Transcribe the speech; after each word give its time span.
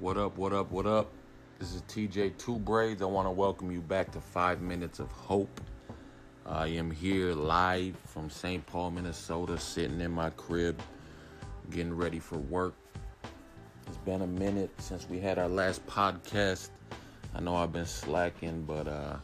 What 0.00 0.16
up, 0.18 0.36
what 0.36 0.52
up, 0.52 0.72
what 0.72 0.86
up? 0.86 1.12
This 1.60 1.72
is 1.72 1.82
TJ 1.82 2.36
Two 2.36 2.58
Braids. 2.58 3.00
I 3.00 3.04
want 3.04 3.28
to 3.28 3.30
welcome 3.30 3.70
you 3.70 3.80
back 3.80 4.10
to 4.10 4.20
Five 4.20 4.60
Minutes 4.60 4.98
of 4.98 5.08
Hope. 5.12 5.60
I 6.44 6.66
am 6.66 6.90
here 6.90 7.32
live 7.32 7.96
from 8.04 8.28
St. 8.28 8.66
Paul, 8.66 8.90
Minnesota, 8.90 9.56
sitting 9.56 10.00
in 10.00 10.10
my 10.10 10.30
crib, 10.30 10.82
getting 11.70 11.96
ready 11.96 12.18
for 12.18 12.38
work. 12.38 12.74
It's 13.86 13.96
been 13.98 14.22
a 14.22 14.26
minute 14.26 14.72
since 14.78 15.08
we 15.08 15.20
had 15.20 15.38
our 15.38 15.48
last 15.48 15.86
podcast. 15.86 16.70
I 17.32 17.38
know 17.38 17.54
I've 17.54 17.72
been 17.72 17.86
slacking, 17.86 18.64
but 18.64 18.88
uh, 18.88 19.16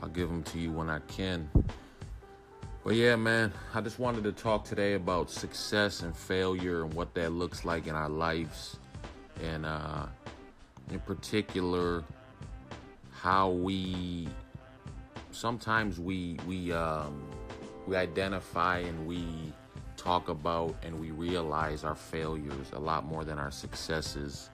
I'll 0.00 0.10
give 0.10 0.28
them 0.28 0.44
to 0.44 0.60
you 0.60 0.70
when 0.70 0.90
I 0.90 1.00
can. 1.08 1.50
But 2.84 2.94
yeah, 2.94 3.16
man, 3.16 3.52
I 3.74 3.80
just 3.80 3.98
wanted 3.98 4.22
to 4.24 4.32
talk 4.32 4.64
today 4.64 4.94
about 4.94 5.28
success 5.28 6.02
and 6.02 6.16
failure 6.16 6.84
and 6.84 6.94
what 6.94 7.14
that 7.14 7.32
looks 7.32 7.64
like 7.64 7.88
in 7.88 7.96
our 7.96 8.08
lives. 8.08 8.76
And 9.42 9.66
uh, 9.66 10.06
in 10.90 11.00
particular, 11.00 12.04
how 13.10 13.50
we 13.50 14.28
sometimes 15.30 15.98
we 15.98 16.38
we 16.46 16.72
um, 16.72 17.22
we 17.86 17.96
identify 17.96 18.78
and 18.78 19.06
we 19.06 19.52
talk 19.96 20.28
about 20.28 20.74
and 20.82 20.98
we 21.00 21.10
realize 21.10 21.84
our 21.84 21.94
failures 21.94 22.66
a 22.72 22.78
lot 22.78 23.04
more 23.04 23.24
than 23.24 23.38
our 23.38 23.50
successes. 23.50 24.50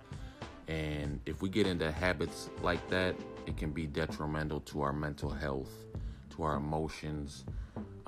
And 0.69 1.21
if 1.25 1.41
we 1.41 1.49
get 1.49 1.67
into 1.67 1.91
habits 1.91 2.51
like 2.63 2.87
that, 2.91 3.15
it 3.47 3.57
can 3.57 3.71
be 3.71 3.87
detrimental 3.87 4.61
to 4.61 4.83
our 4.83 4.93
mental 4.93 5.31
health, 5.31 5.73
to 6.37 6.43
our 6.43 6.57
emotions, 6.57 7.47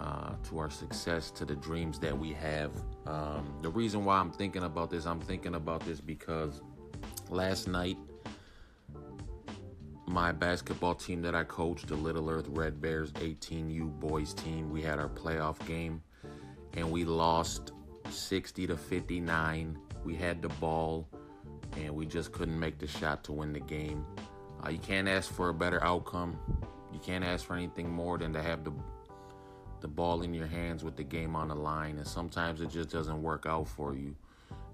uh, 0.01 0.35
to 0.45 0.59
our 0.59 0.71
success, 0.71 1.31
to 1.31 1.45
the 1.45 1.55
dreams 1.55 1.99
that 1.99 2.17
we 2.17 2.33
have. 2.33 2.71
Um, 3.07 3.55
the 3.61 3.69
reason 3.69 4.05
why 4.05 4.19
I'm 4.19 4.31
thinking 4.31 4.63
about 4.63 4.91
this, 4.91 5.07
I'm 5.07 5.21
thinking 5.21 5.55
about 5.55 5.85
this 5.85 6.01
because 6.01 6.63
last 7.29 7.69
night, 7.69 7.99
my 10.07 10.33
basketball 10.33 10.95
team 10.95 11.23
that 11.23 11.35
I 11.35 11.45
coached, 11.45 11.89
the 11.89 11.95
Little 11.95 12.31
Earth 12.31 12.47
Red 12.49 12.81
Bears 12.81 13.13
18U 13.13 14.01
boys 14.01 14.35
team, 14.35 14.71
we 14.71 14.83
had 14.83 14.99
our 14.99 15.09
playoff 15.09 15.65
game 15.67 16.03
and 16.75 16.91
we 16.91 17.05
lost 17.05 17.73
60 18.09 18.67
to 18.69 18.77
59. 18.77 19.79
We 20.05 20.17
had 20.17 20.43
the 20.43 20.49
ball 20.49 21.09
and 21.77 21.95
we 21.95 22.07
just 22.07 22.33
couldn't 22.33 22.59
make 22.59 22.79
the 22.79 22.87
shot 22.87 23.23
to 23.25 23.33
win 23.33 23.53
the 23.53 23.61
game. 23.61 24.05
Uh, 24.65 24.71
you 24.71 24.79
can't 24.79 25.09
ask 25.09 25.31
for 25.33 25.51
a 25.51 25.55
better 25.55 25.83
outcome. 25.85 26.39
You 26.93 26.99
can't 26.99 27.23
ask 27.23 27.45
for 27.45 27.55
anything 27.55 27.89
more 27.91 28.19
than 28.19 28.33
to 28.33 28.43
have 28.43 28.65
the 28.65 28.73
the 29.00 29.00
ball 30.01 30.23
in 30.23 30.33
your 30.33 30.47
hands 30.47 30.83
with 30.83 30.97
the 30.97 31.03
game 31.03 31.37
on 31.37 31.49
the 31.49 31.55
line, 31.55 31.99
and 31.99 32.07
sometimes 32.07 32.63
it 32.63 32.71
just 32.71 32.89
doesn't 32.89 33.23
work 33.23 33.45
out 33.45 33.69
for 33.69 33.95
you. 33.95 34.17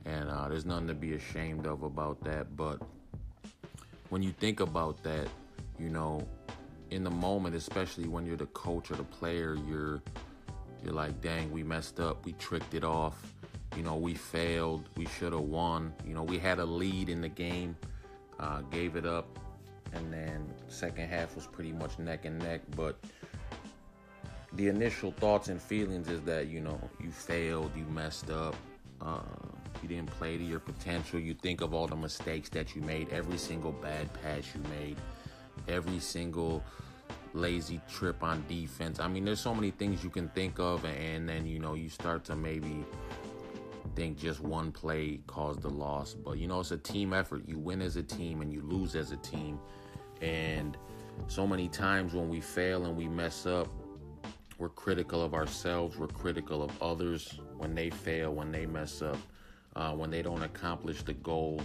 And 0.05 0.30
uh, 0.30 0.46
there's 0.48 0.64
nothing 0.64 0.86
to 0.86 0.94
be 0.94 1.14
ashamed 1.14 1.66
of 1.66 1.82
about 1.82 2.22
that. 2.22 2.56
But 2.56 2.80
when 4.10 4.22
you 4.22 4.30
think 4.30 4.60
about 4.60 5.02
that, 5.02 5.27
you 5.80 5.88
know, 5.88 6.24
in 6.92 7.02
the 7.02 7.10
moment, 7.10 7.56
especially 7.56 8.06
when 8.06 8.24
you're 8.24 8.36
the 8.36 8.52
coach 8.66 8.92
or 8.92 8.94
the 8.94 9.10
player, 9.19 9.56
you're 9.69 10.00
you're 10.84 10.94
like, 10.94 11.20
dang, 11.20 11.50
we 11.50 11.64
messed 11.64 11.98
up, 11.98 12.24
we 12.24 12.32
tricked 12.34 12.74
it 12.74 12.84
off. 12.84 13.34
You 13.77 13.82
know, 13.82 13.97
we 13.97 14.14
failed, 14.14 14.88
we 14.97 15.06
should 15.06 15.32
have 15.32 15.48
won. 15.60 15.92
You 16.06 16.14
know, 16.14 16.22
we 16.22 16.38
had 16.38 16.60
a 16.60 16.64
lead 16.64 17.08
in 17.08 17.20
the 17.20 17.28
game, 17.28 17.77
uh, 18.38 18.60
gave 18.70 18.94
it 18.94 19.04
up, 19.04 19.27
and 19.92 20.12
then 20.12 20.47
second 20.69 21.08
half 21.08 21.34
was 21.34 21.48
pretty 21.48 21.72
much 21.72 21.98
neck 21.98 22.27
and 22.27 22.38
neck. 22.38 22.60
But 22.77 23.00
the 24.57 24.69
initial 24.69 25.12
thoughts 25.12 25.49
and 25.49 25.61
feelings 25.61 26.09
is 26.09 26.21
that 26.23 26.49
you 26.49 26.61
know 26.61 26.81
you 27.01 27.11
failed, 27.11 27.71
you 27.77 27.85
messed 27.85 28.31
up, 28.31 28.57
uh, 29.01 29.21
you 29.83 29.89
didn't 29.89 30.11
play 30.11 30.39
to 30.39 30.45
your 30.45 30.61
potential. 30.61 31.21
You 31.21 31.35
think 31.35 31.61
of 31.61 31.75
all 31.75 31.87
the 31.87 31.97
mistakes 31.97 32.49
that 32.51 32.75
you 32.75 32.83
made, 32.83 33.12
every 33.12 33.37
single 33.37 33.73
bad 33.73 34.09
pass 34.23 34.45
you 34.55 34.62
made, 34.79 34.97
every 35.69 36.01
single 36.01 36.65
lazy 37.34 37.81
trip 37.89 38.23
on 38.23 38.43
defense. 38.49 38.99
I 38.99 39.09
mean, 39.09 39.27
there's 39.27 39.41
so 39.41 39.55
many 39.55 39.71
things 39.71 40.03
you 40.03 40.11
can 40.11 40.28
think 40.31 40.59
of, 40.59 40.84
and 40.84 41.28
then 41.28 41.47
you 41.47 41.59
know 41.59 41.75
you 41.75 41.91
start 41.91 42.25
to 42.25 42.37
maybe 42.37 42.84
think 43.95 44.19
just 44.19 44.41
one 44.41 44.72
play 44.72 45.21
caused 45.27 45.61
the 45.61 45.71
loss. 45.71 46.15
But 46.15 46.39
you 46.39 46.47
know, 46.47 46.61
it's 46.61 46.71
a 46.71 46.78
team 46.78 47.12
effort. 47.12 47.43
You 47.47 47.59
win 47.59 47.83
as 47.83 47.97
a 47.97 48.03
team 48.03 48.41
and 48.41 48.50
you 48.50 48.62
lose 48.62 48.97
as 48.97 49.12
a 49.12 49.19
team, 49.19 49.59
and 50.22 50.78
so 51.28 51.47
many 51.47 51.69
times 51.69 52.15
when 52.15 52.31
we 52.31 52.41
fail 52.41 52.87
and 52.87 52.97
we 52.97 53.06
mess 53.06 53.45
up, 53.45 53.69
we're 54.59 54.69
critical 54.71 55.22
of 55.22 55.34
ourselves, 55.34 55.97
we're 55.97 56.06
critical 56.06 56.62
of 56.62 56.71
others 56.83 57.41
when 57.56 57.75
they 57.75 57.91
fail, 57.91 58.33
when 58.33 58.50
they 58.50 58.67
mess 58.67 59.03
up, 59.03 59.19
uh, 59.75 59.93
when 59.93 60.11
they 60.11 60.22
don't 60.22 60.43
accomplish 60.43 61.03
the 61.03 61.12
goal 61.15 61.61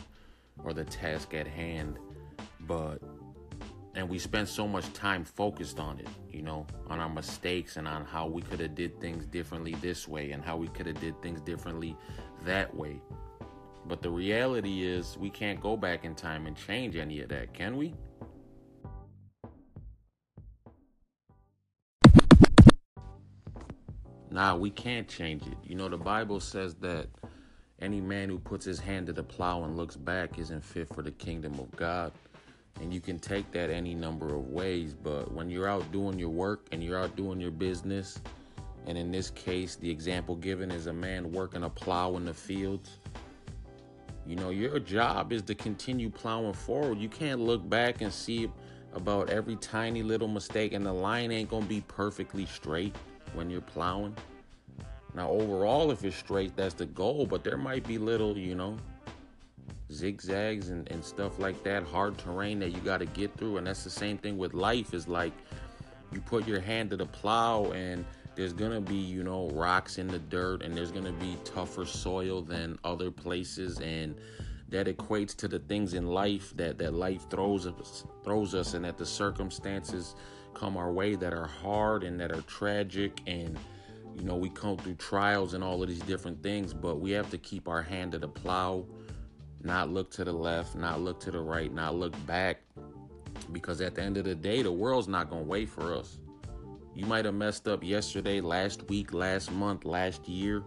or 0.63 0.73
the 0.73 0.83
task 0.83 1.33
at 1.33 1.47
hand. 1.47 1.97
But 2.61 3.01
and 3.93 4.07
we 4.07 4.19
spend 4.19 4.47
so 4.47 4.67
much 4.67 4.91
time 4.93 5.25
focused 5.25 5.79
on 5.79 5.99
it, 5.99 6.07
you 6.31 6.41
know, 6.41 6.65
on 6.87 6.99
our 6.99 7.09
mistakes 7.09 7.75
and 7.75 7.87
on 7.87 8.05
how 8.05 8.25
we 8.25 8.41
could 8.41 8.59
have 8.61 8.73
did 8.73 8.99
things 9.01 9.25
differently 9.25 9.75
this 9.81 10.07
way 10.07 10.31
and 10.31 10.43
how 10.43 10.55
we 10.55 10.67
could 10.69 10.85
have 10.85 10.99
did 11.01 11.21
things 11.21 11.41
differently 11.41 11.97
that 12.45 12.73
way. 12.73 13.01
But 13.85 14.01
the 14.01 14.09
reality 14.09 14.85
is 14.85 15.17
we 15.17 15.29
can't 15.29 15.59
go 15.59 15.75
back 15.75 16.05
in 16.05 16.15
time 16.15 16.47
and 16.47 16.55
change 16.55 16.95
any 16.95 17.21
of 17.21 17.29
that, 17.29 17.53
can 17.53 17.75
we? 17.75 17.93
Nah, 24.31 24.55
we 24.55 24.69
can't 24.69 25.09
change 25.09 25.43
it. 25.43 25.57
You 25.61 25.75
know, 25.75 25.89
the 25.89 25.97
Bible 25.97 26.39
says 26.39 26.75
that 26.75 27.07
any 27.81 27.99
man 27.99 28.29
who 28.29 28.39
puts 28.39 28.63
his 28.63 28.79
hand 28.79 29.07
to 29.07 29.13
the 29.13 29.23
plow 29.23 29.65
and 29.65 29.75
looks 29.75 29.97
back 29.97 30.39
isn't 30.39 30.63
fit 30.63 30.87
for 30.87 31.01
the 31.01 31.11
kingdom 31.11 31.59
of 31.59 31.69
God. 31.75 32.13
And 32.79 32.93
you 32.93 33.01
can 33.01 33.19
take 33.19 33.51
that 33.51 33.69
any 33.69 33.93
number 33.93 34.33
of 34.33 34.47
ways, 34.47 34.93
but 34.93 35.33
when 35.33 35.49
you're 35.49 35.67
out 35.67 35.91
doing 35.91 36.17
your 36.17 36.29
work 36.29 36.67
and 36.71 36.81
you're 36.81 36.97
out 36.97 37.17
doing 37.17 37.41
your 37.41 37.51
business, 37.51 38.21
and 38.87 38.97
in 38.97 39.11
this 39.11 39.29
case, 39.31 39.75
the 39.75 39.89
example 39.89 40.35
given 40.35 40.71
is 40.71 40.87
a 40.87 40.93
man 40.93 41.29
working 41.33 41.63
a 41.63 41.69
plow 41.69 42.15
in 42.15 42.23
the 42.23 42.33
fields. 42.33 42.97
You 44.25 44.37
know, 44.37 44.49
your 44.49 44.79
job 44.79 45.33
is 45.33 45.41
to 45.43 45.55
continue 45.55 46.09
plowing 46.09 46.53
forward. 46.53 46.99
You 46.99 47.09
can't 47.09 47.41
look 47.41 47.67
back 47.69 48.01
and 48.01 48.11
see 48.13 48.49
about 48.93 49.29
every 49.29 49.57
tiny 49.57 50.03
little 50.03 50.29
mistake, 50.29 50.71
and 50.71 50.85
the 50.85 50.93
line 50.93 51.31
ain't 51.31 51.49
gonna 51.49 51.65
be 51.65 51.81
perfectly 51.81 52.45
straight 52.45 52.95
when 53.33 53.49
you're 53.49 53.61
plowing. 53.61 54.15
Now, 55.13 55.29
overall, 55.29 55.91
if 55.91 56.03
it's 56.03 56.15
straight, 56.15 56.55
that's 56.55 56.73
the 56.73 56.85
goal, 56.85 57.25
but 57.25 57.43
there 57.43 57.57
might 57.57 57.85
be 57.85 57.97
little, 57.97 58.37
you 58.37 58.55
know, 58.55 58.77
zigzags 59.91 60.69
and, 60.69 60.89
and 60.89 61.03
stuff 61.03 61.37
like 61.37 61.63
that, 61.63 61.83
hard 61.83 62.17
terrain 62.17 62.59
that 62.59 62.69
you 62.69 62.79
got 62.79 62.99
to 62.99 63.05
get 63.05 63.35
through. 63.37 63.57
And 63.57 63.67
that's 63.67 63.83
the 63.83 63.89
same 63.89 64.17
thing 64.17 64.37
with 64.37 64.53
life 64.53 64.93
is 64.93 65.07
like 65.07 65.33
you 66.11 66.21
put 66.21 66.47
your 66.47 66.61
hand 66.61 66.89
to 66.91 66.97
the 66.97 67.05
plow 67.05 67.65
and 67.71 68.05
there's 68.35 68.53
going 68.53 68.71
to 68.71 68.79
be, 68.79 68.95
you 68.95 69.23
know, 69.23 69.49
rocks 69.49 69.97
in 69.97 70.07
the 70.07 70.19
dirt 70.19 70.61
and 70.61 70.75
there's 70.75 70.91
going 70.91 71.05
to 71.05 71.11
be 71.13 71.37
tougher 71.43 71.85
soil 71.85 72.41
than 72.41 72.79
other 72.83 73.11
places. 73.11 73.79
And 73.79 74.15
that 74.69 74.87
equates 74.87 75.35
to 75.35 75.49
the 75.49 75.59
things 75.59 75.93
in 75.93 76.07
life 76.07 76.55
that, 76.55 76.77
that 76.77 76.93
life 76.93 77.29
throws 77.29 77.67
us, 77.67 78.05
throws 78.23 78.55
us 78.55 78.73
and 78.73 78.85
that 78.85 78.97
the 78.97 79.05
circumstances 79.05 80.15
come 80.53 80.77
our 80.77 80.91
way 80.91 81.15
that 81.15 81.33
are 81.33 81.47
hard 81.47 82.03
and 82.03 82.19
that 82.19 82.31
are 82.31 82.41
tragic 82.41 83.19
and 83.27 83.57
you 84.15 84.23
know 84.23 84.35
we 84.35 84.49
come 84.49 84.77
through 84.77 84.95
trials 84.95 85.53
and 85.53 85.63
all 85.63 85.81
of 85.81 85.89
these 85.89 86.01
different 86.01 86.41
things 86.43 86.73
but 86.73 86.99
we 86.99 87.11
have 87.11 87.29
to 87.29 87.37
keep 87.37 87.67
our 87.67 87.81
hand 87.81 88.11
to 88.11 88.19
the 88.19 88.27
plow 88.27 88.85
not 89.63 89.89
look 89.89 90.11
to 90.11 90.23
the 90.23 90.33
left 90.33 90.75
not 90.75 90.99
look 90.99 91.19
to 91.19 91.31
the 91.31 91.39
right 91.39 91.73
not 91.73 91.95
look 91.95 92.13
back 92.25 92.61
because 93.51 93.81
at 93.81 93.95
the 93.95 94.01
end 94.01 94.17
of 94.17 94.25
the 94.25 94.35
day 94.35 94.61
the 94.61 94.71
world's 94.71 95.07
not 95.07 95.29
going 95.29 95.43
to 95.43 95.49
wait 95.49 95.69
for 95.69 95.93
us. 95.93 96.19
You 96.93 97.05
might 97.05 97.25
have 97.25 97.33
messed 97.33 97.67
up 97.67 97.83
yesterday 97.83 98.41
last 98.41 98.87
week 98.89 99.13
last 99.13 99.51
month 99.51 99.85
last 99.85 100.27
year 100.27 100.63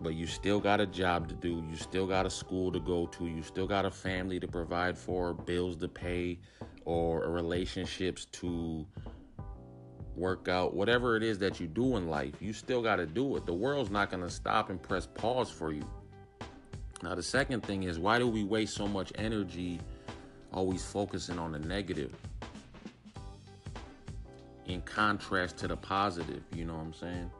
but 0.00 0.14
you 0.14 0.26
still 0.26 0.60
got 0.60 0.80
a 0.80 0.86
job 0.86 1.28
to 1.28 1.34
do 1.36 1.64
you 1.70 1.76
still 1.76 2.06
got 2.06 2.26
a 2.26 2.30
school 2.30 2.72
to 2.72 2.80
go 2.80 3.06
to 3.06 3.26
you 3.26 3.42
still 3.42 3.66
got 3.66 3.84
a 3.84 3.90
family 3.90 4.40
to 4.40 4.48
provide 4.48 4.98
for 4.98 5.32
bills 5.32 5.76
to 5.76 5.88
pay 5.88 6.38
or 6.84 7.28
relationships 7.28 8.26
to 8.26 8.86
work 10.16 10.48
out, 10.48 10.74
whatever 10.74 11.16
it 11.16 11.22
is 11.22 11.38
that 11.38 11.60
you 11.60 11.66
do 11.66 11.96
in 11.96 12.08
life, 12.08 12.34
you 12.40 12.52
still 12.52 12.82
got 12.82 12.96
to 12.96 13.06
do 13.06 13.36
it. 13.36 13.46
The 13.46 13.54
world's 13.54 13.90
not 13.90 14.10
going 14.10 14.22
to 14.22 14.30
stop 14.30 14.70
and 14.70 14.80
press 14.80 15.06
pause 15.06 15.50
for 15.50 15.72
you. 15.72 15.84
Now, 17.02 17.14
the 17.14 17.22
second 17.22 17.62
thing 17.64 17.82
is 17.84 17.98
why 17.98 18.18
do 18.18 18.28
we 18.28 18.44
waste 18.44 18.74
so 18.74 18.86
much 18.86 19.12
energy 19.16 19.80
always 20.52 20.84
focusing 20.84 21.38
on 21.38 21.52
the 21.52 21.58
negative 21.58 22.14
in 24.66 24.80
contrast 24.82 25.56
to 25.58 25.68
the 25.68 25.76
positive? 25.76 26.42
You 26.54 26.64
know 26.64 26.74
what 26.74 26.82
I'm 26.82 26.94
saying? 26.94 27.30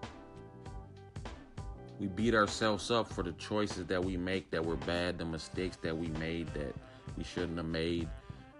We 2.00 2.08
beat 2.08 2.34
ourselves 2.34 2.90
up 2.90 3.10
for 3.10 3.22
the 3.22 3.32
choices 3.32 3.86
that 3.86 4.04
we 4.04 4.16
make 4.16 4.50
that 4.50 4.64
were 4.64 4.76
bad, 4.76 5.16
the 5.16 5.24
mistakes 5.24 5.78
that 5.82 5.96
we 5.96 6.08
made 6.08 6.52
that 6.54 6.74
we 7.16 7.22
shouldn't 7.22 7.56
have 7.56 7.66
made 7.66 8.08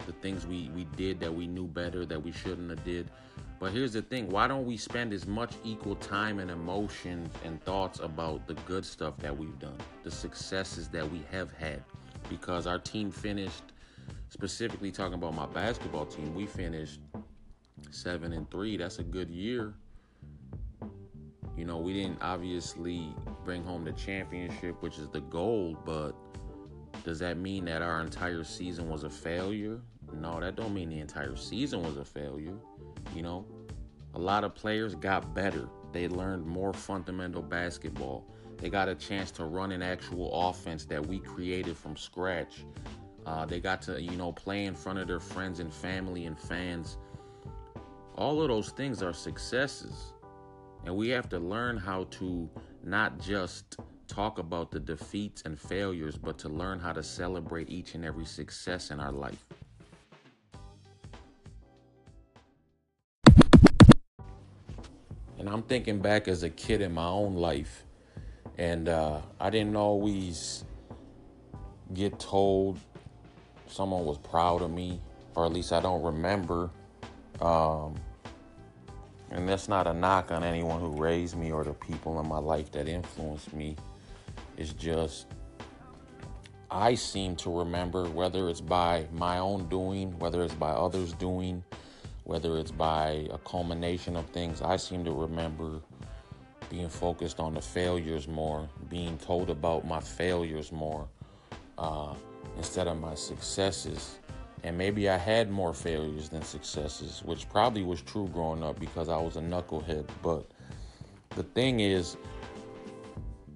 the 0.07 0.13
things 0.13 0.47
we, 0.47 0.71
we 0.75 0.85
did 0.97 1.21
that 1.21 1.33
we 1.33 1.47
knew 1.47 1.67
better 1.67 2.05
that 2.07 2.23
we 2.23 2.33
shouldn't 2.33 2.71
have 2.71 2.85
did. 2.85 3.09
But 3.61 3.73
here's 3.73 3.93
the 3.93 4.03
thing, 4.03 4.29
why 4.29 4.49
don't 4.49 4.67
we 4.67 4.77
spend 4.77 5.13
as 5.13 5.27
much 5.27 5.53
equal 5.65 5.97
time 5.97 6.39
and 6.39 6.51
emotions 6.51 7.33
and 7.45 7.63
thoughts 7.65 8.01
about 8.01 8.47
the 8.47 8.55
good 8.67 8.85
stuff 8.85 9.17
that 9.19 9.37
we've 9.37 9.59
done, 9.59 9.79
the 10.03 10.11
successes 10.11 10.89
that 10.89 11.11
we 11.11 11.23
have 11.31 11.53
had, 11.53 11.83
because 12.29 12.67
our 12.67 12.79
team 12.79 13.11
finished, 13.11 13.63
specifically 14.29 14.91
talking 14.91 15.15
about 15.15 15.35
my 15.35 15.47
basketball 15.47 16.05
team, 16.05 16.35
we 16.35 16.47
finished 16.47 17.01
seven 17.91 18.33
and 18.33 18.51
three. 18.51 18.77
That's 18.77 18.99
a 18.99 19.05
good 19.05 19.31
year. 19.31 19.75
You 21.57 21.65
know, 21.65 21.79
we 21.79 21.93
didn't 21.95 22.19
obviously 22.21 23.15
bring 23.45 23.65
home 23.65 23.85
the 23.85 23.93
championship, 23.93 24.83
which 24.83 24.99
is 24.99 25.09
the 25.09 25.21
goal, 25.21 25.79
but 25.87 26.13
does 27.05 27.19
that 27.19 27.37
mean 27.37 27.67
that 27.67 27.83
our 27.83 28.01
entire 28.01 28.43
season 28.45 28.89
was 28.89 29.05
a 29.05 29.11
failure? 29.11 29.81
No, 30.13 30.41
that 30.41 30.57
don't 30.57 30.73
mean 30.73 30.89
the 30.89 31.01
entire 31.01 31.37
season 31.37 31.83
was 31.83 31.97
a 31.97 32.05
failure. 32.05 32.57
You 33.15 33.23
know, 33.23 33.47
a 34.15 34.19
lot 34.19 34.43
of 34.43 34.55
players 34.55 34.95
got 34.95 35.35
better. 35.35 35.69
They 35.93 36.09
learned 36.09 36.47
more 36.47 36.73
fundamental 36.73 37.43
basketball. 37.43 38.27
They 38.57 38.71
got 38.71 38.89
a 38.89 38.95
chance 38.95 39.31
to 39.33 39.45
run 39.45 39.73
an 39.73 39.83
actual 39.83 40.49
offense 40.49 40.87
that 40.87 41.05
we 41.05 41.19
created 41.19 41.77
from 41.77 41.97
scratch. 41.97 42.65
Uh, 43.27 43.45
they 43.45 43.61
got 43.61 43.83
to, 43.83 44.01
you 44.01 44.17
know, 44.17 44.33
play 44.33 44.65
in 44.65 44.75
front 44.75 44.99
of 44.99 45.07
their 45.07 45.21
friends 45.21 45.61
and 45.61 45.73
family 45.73 46.25
and 46.25 46.39
fans. 46.39 46.97
All 48.17 48.41
of 48.41 48.49
those 48.49 48.71
things 48.71 49.03
are 49.03 49.13
successes. 49.13 50.15
And 50.87 50.97
we 50.97 51.09
have 51.09 51.29
to 51.31 51.39
learn 51.39 51.77
how 51.77 52.05
to 52.13 52.49
not 52.83 53.19
just 53.19 53.79
talk 54.09 54.39
about 54.39 54.71
the 54.71 54.81
defeats 54.81 55.43
and 55.45 55.59
failures, 55.59 56.17
but 56.17 56.39
to 56.39 56.49
learn 56.49 56.79
how 56.79 56.93
to 56.93 57.03
celebrate 57.03 57.71
each 57.71 57.95
and 57.95 58.05
every 58.05 58.25
success 58.25 58.91
in 58.91 59.01
our 59.01 59.13
life. 59.13 59.45
And 65.39 65.49
I'm 65.49 65.63
thinking 65.63 65.99
back 65.99 66.29
as 66.29 66.43
a 66.43 66.51
kid 66.51 66.81
in 66.81 66.95
my 66.95 67.07
own 67.07 67.35
life, 67.35 67.85
and 68.57 68.89
uh, 68.89 69.21
I 69.41 69.51
didn't 69.51 69.77
always 69.77 70.65
get 71.93 72.19
told 72.19 72.79
someone 73.67 74.05
was 74.05 74.19
proud 74.19 74.63
of 74.63 74.71
me, 74.71 75.01
or 75.35 75.45
at 75.45 75.53
least 75.53 75.73
I 75.73 75.81
don't 75.81 76.03
remember. 76.03 76.71
Um, 77.41 77.97
and 79.31 79.49
that's 79.49 79.69
not 79.69 79.87
a 79.87 79.93
knock 79.93 80.31
on 80.31 80.45
anyone 80.45 80.81
who 80.81 80.93
raised 80.93 81.37
me 81.37 81.51
or 81.51 81.65
the 81.65 81.75
people 81.75 82.21
in 82.21 82.29
my 82.29 82.39
life 82.39 82.71
that 82.73 82.89
influenced 82.89 83.53
me. 83.53 83.77
It's 84.57 84.73
just, 84.73 85.27
I 86.71 86.95
seem 86.95 87.37
to 87.37 87.51
remember, 87.51 88.09
whether 88.09 88.49
it's 88.49 88.61
by 88.61 89.07
my 89.13 89.39
own 89.39 89.69
doing, 89.69 90.19
whether 90.19 90.43
it's 90.43 90.55
by 90.55 90.71
others 90.71 91.13
doing, 91.13 91.65
whether 92.25 92.59
it's 92.59 92.71
by 92.71 93.27
a 93.31 93.39
culmination 93.39 94.17
of 94.17 94.27
things, 94.31 94.63
I 94.63 94.77
seem 94.77 95.05
to 95.05 95.13
remember 95.13 95.81
being 96.71 96.89
focused 96.89 97.41
on 97.41 97.55
the 97.55 97.61
failures 97.61 98.27
more, 98.27 98.69
being 98.89 99.19
told 99.19 99.51
about 99.51 99.87
my 99.87 100.01
failures 100.01 100.73
more 100.73 101.07
uh, 101.79 102.15
instead 102.57 102.89
of 102.89 102.99
my 102.99 103.15
successes. 103.15 104.19
And 104.63 104.79
maybe 104.79 105.11
I 105.11 105.19
had 105.19 105.51
more 105.51 105.75
failures 105.75 106.31
than 106.31 106.43
successes, 106.43 107.23
which 107.23 107.49
probably 107.51 107.83
was 107.83 108.01
true 108.01 108.29
growing 108.33 108.63
up 108.63 108.81
because 108.81 109.11
I 109.11 109.19
was 109.19 109.37
a 109.37 109.41
knucklehead. 109.41 110.07
But 110.23 110.47
the 111.37 111.43
thing 111.43 111.81
is, 111.81 112.17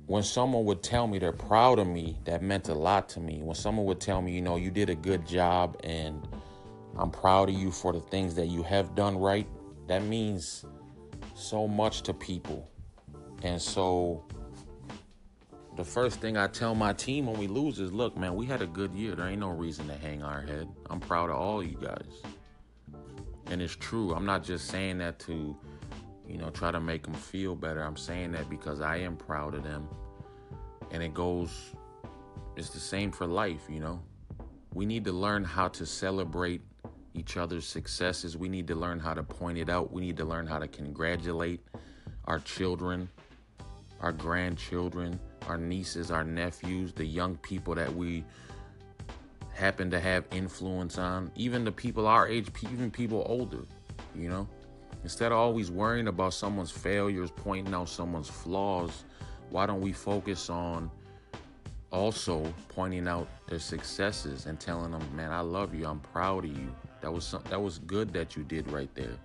when 0.08 0.22
someone 0.22 0.64
would 0.64 0.82
tell 0.82 1.06
me 1.06 1.18
they're 1.18 1.32
proud 1.32 1.78
of 1.78 1.86
me, 1.86 2.16
that 2.24 2.42
meant 2.42 2.70
a 2.70 2.74
lot 2.74 3.10
to 3.10 3.20
me. 3.20 3.42
When 3.42 3.54
someone 3.54 3.84
would 3.84 4.00
tell 4.00 4.22
me, 4.22 4.32
you 4.32 4.40
know, 4.40 4.56
you 4.56 4.70
did 4.70 4.88
a 4.88 4.94
good 4.94 5.26
job 5.26 5.78
and 5.84 6.26
I'm 6.96 7.10
proud 7.10 7.50
of 7.50 7.54
you 7.54 7.70
for 7.70 7.92
the 7.92 8.00
things 8.00 8.34
that 8.36 8.46
you 8.46 8.62
have 8.62 8.94
done 8.94 9.18
right, 9.18 9.46
that 9.86 10.02
means 10.02 10.64
so 11.34 11.68
much 11.68 12.00
to 12.02 12.14
people. 12.14 12.70
And 13.42 13.60
so 13.60 14.24
the 15.76 15.84
first 15.84 16.20
thing 16.20 16.38
I 16.38 16.46
tell 16.46 16.74
my 16.74 16.94
team 16.94 17.26
when 17.26 17.38
we 17.38 17.46
lose 17.46 17.78
is, 17.78 17.92
look, 17.92 18.16
man, 18.16 18.34
we 18.34 18.46
had 18.46 18.62
a 18.62 18.66
good 18.66 18.94
year. 18.94 19.14
There 19.14 19.28
ain't 19.28 19.40
no 19.40 19.50
reason 19.50 19.88
to 19.88 19.94
hang 19.94 20.22
our 20.22 20.40
head. 20.40 20.68
I'm 20.88 21.00
proud 21.00 21.28
of 21.28 21.36
all 21.36 21.62
you 21.62 21.76
guys. 21.82 22.22
And 23.48 23.60
it's 23.60 23.76
true. 23.76 24.14
I'm 24.14 24.24
not 24.24 24.42
just 24.42 24.68
saying 24.68 24.96
that 24.98 25.18
to, 25.20 25.54
you 26.28 26.36
know, 26.36 26.50
try 26.50 26.70
to 26.70 26.80
make 26.80 27.04
them 27.04 27.14
feel 27.14 27.54
better. 27.54 27.82
I'm 27.82 27.96
saying 27.96 28.32
that 28.32 28.50
because 28.50 28.80
I 28.80 28.96
am 28.98 29.16
proud 29.16 29.54
of 29.54 29.62
them. 29.62 29.88
And 30.90 31.02
it 31.02 31.14
goes, 31.14 31.72
it's 32.56 32.70
the 32.70 32.80
same 32.80 33.10
for 33.10 33.26
life, 33.26 33.62
you 33.68 33.80
know. 33.80 34.00
We 34.74 34.84
need 34.84 35.04
to 35.06 35.12
learn 35.12 35.44
how 35.44 35.68
to 35.68 35.86
celebrate 35.86 36.60
each 37.14 37.36
other's 37.36 37.66
successes. 37.66 38.36
We 38.36 38.48
need 38.48 38.66
to 38.68 38.74
learn 38.74 39.00
how 39.00 39.14
to 39.14 39.22
point 39.22 39.58
it 39.58 39.70
out. 39.70 39.92
We 39.92 40.02
need 40.02 40.16
to 40.18 40.24
learn 40.24 40.46
how 40.46 40.58
to 40.58 40.68
congratulate 40.68 41.60
our 42.26 42.38
children, 42.40 43.08
our 44.00 44.12
grandchildren, 44.12 45.18
our 45.48 45.56
nieces, 45.56 46.10
our 46.10 46.24
nephews, 46.24 46.92
the 46.92 47.04
young 47.04 47.36
people 47.38 47.74
that 47.74 47.94
we 47.94 48.24
happen 49.54 49.90
to 49.90 49.98
have 49.98 50.24
influence 50.30 50.98
on, 50.98 51.32
even 51.34 51.64
the 51.64 51.72
people 51.72 52.06
our 52.06 52.28
age, 52.28 52.48
even 52.70 52.90
people 52.90 53.24
older, 53.26 53.64
you 54.14 54.28
know? 54.28 54.46
Instead 55.08 55.32
of 55.32 55.38
always 55.38 55.70
worrying 55.70 56.08
about 56.08 56.34
someone's 56.34 56.70
failures, 56.70 57.30
pointing 57.34 57.72
out 57.72 57.88
someone's 57.88 58.28
flaws, 58.28 59.04
why 59.48 59.64
don't 59.64 59.80
we 59.80 59.90
focus 59.90 60.50
on 60.50 60.90
also 61.90 62.52
pointing 62.68 63.08
out 63.08 63.26
their 63.48 63.58
successes 63.58 64.44
and 64.44 64.60
telling 64.60 64.90
them, 64.90 65.02
"Man, 65.16 65.32
I 65.32 65.40
love 65.40 65.74
you. 65.74 65.86
I'm 65.86 66.00
proud 66.00 66.44
of 66.44 66.50
you. 66.50 66.74
That 67.00 67.10
was 67.10 67.24
some, 67.24 67.42
that 67.48 67.58
was 67.58 67.78
good 67.78 68.12
that 68.12 68.36
you 68.36 68.42
did 68.42 68.70
right 68.70 68.94
there." 68.94 69.16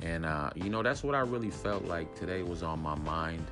And 0.00 0.24
uh, 0.24 0.48
you 0.54 0.70
know, 0.70 0.82
that's 0.82 1.02
what 1.02 1.14
I 1.14 1.20
really 1.20 1.50
felt 1.50 1.84
like 1.84 2.14
today 2.14 2.42
was 2.42 2.62
on 2.62 2.80
my 2.80 2.94
mind 2.94 3.46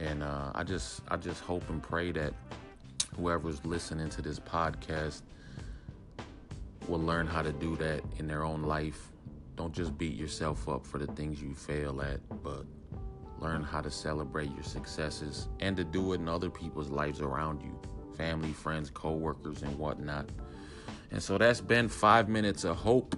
and 0.00 0.24
uh, 0.24 0.50
I 0.52 0.64
just 0.64 1.02
I 1.06 1.16
just 1.16 1.42
hope 1.42 1.62
and 1.70 1.80
pray 1.80 2.10
that 2.10 2.34
whoever's 3.16 3.64
listening 3.64 4.08
to 4.08 4.20
this 4.20 4.40
podcast 4.40 5.22
will 6.88 6.98
learn 6.98 7.28
how 7.28 7.42
to 7.42 7.52
do 7.52 7.76
that 7.76 8.02
in 8.18 8.26
their 8.26 8.42
own 8.42 8.64
life. 8.64 9.12
Don't 9.56 9.72
just 9.72 9.96
beat 9.96 10.14
yourself 10.14 10.68
up 10.68 10.84
for 10.86 10.98
the 10.98 11.06
things 11.08 11.40
you 11.40 11.54
fail 11.54 12.02
at, 12.02 12.20
but 12.42 12.64
learn 13.38 13.62
how 13.62 13.80
to 13.80 13.90
celebrate 13.90 14.52
your 14.54 14.64
successes 14.64 15.48
and 15.60 15.76
to 15.76 15.84
do 15.84 16.12
it 16.12 16.20
in 16.20 16.28
other 16.28 16.50
people's 16.50 16.90
lives 16.90 17.20
around 17.20 17.62
you 17.62 17.78
family, 18.16 18.52
friends, 18.52 18.90
co 18.90 19.12
workers, 19.12 19.62
and 19.62 19.76
whatnot. 19.78 20.30
And 21.10 21.22
so 21.22 21.38
that's 21.38 21.60
been 21.60 21.88
five 21.88 22.28
minutes 22.28 22.64
of 22.64 22.76
hope. 22.76 23.16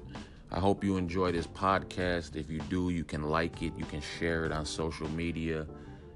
I 0.50 0.60
hope 0.60 0.84
you 0.84 0.96
enjoy 0.96 1.32
this 1.32 1.46
podcast. 1.46 2.36
If 2.36 2.50
you 2.50 2.60
do, 2.70 2.90
you 2.90 3.04
can 3.04 3.24
like 3.24 3.62
it, 3.62 3.72
you 3.76 3.84
can 3.84 4.00
share 4.00 4.44
it 4.44 4.52
on 4.52 4.64
social 4.64 5.08
media. 5.10 5.66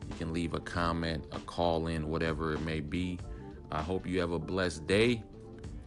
You 0.09 0.17
can 0.17 0.33
leave 0.33 0.55
a 0.55 0.61
comment, 0.61 1.27
a 1.33 1.39
call 1.41 1.87
in, 1.87 2.09
whatever 2.09 2.55
it 2.55 2.61
may 2.63 2.81
be. 2.81 3.19
I 3.71 3.83
hope 3.83 4.07
you 4.07 4.21
have 4.21 4.33
a 4.33 4.39
blessed 4.39 4.87
day. 4.87 5.23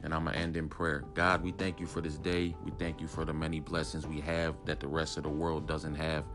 And 0.03 0.13
I'm 0.13 0.25
going 0.25 0.36
to 0.36 0.39
end 0.39 0.57
in 0.57 0.67
prayer. 0.67 1.05
God, 1.13 1.43
we 1.43 1.51
thank 1.51 1.79
you 1.79 1.86
for 1.86 2.01
this 2.01 2.17
day. 2.17 2.55
We 2.63 2.72
thank 2.77 3.00
you 3.00 3.07
for 3.07 3.25
the 3.25 3.33
many 3.33 3.60
blessings 3.60 4.05
we 4.05 4.19
have 4.22 4.55
that 4.65 4.79
the 4.79 4.88
rest 4.88 5.17
of 5.17 5.24
the 5.24 5.29
world 5.29 5.67
doesn't 5.67 5.95
have. 5.95 6.25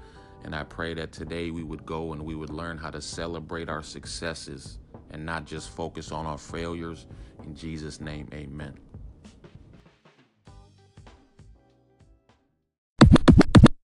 And 0.45 0.55
I 0.55 0.65
pray 0.65 0.95
that 0.95 1.13
today 1.13 1.51
we 1.51 1.63
would 1.65 1.85
go 1.85 2.13
and 2.13 2.23
we 2.23 2.35
would 2.35 2.51
learn 2.51 2.79
how 2.79 2.91
to 2.91 3.03
celebrate 3.03 3.69
our 3.69 3.83
successes 3.83 4.79
and 5.11 5.25
not 5.25 5.45
just 5.45 5.71
focus 5.71 6.13
on 6.13 6.27
our 6.27 6.39
failures. 6.39 7.07
In 7.45 7.55
Jesus' 7.55 8.01
name, 8.01 8.29
amen. 8.33 8.88